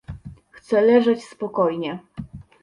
[0.51, 1.99] Chce leżeć spokojnie.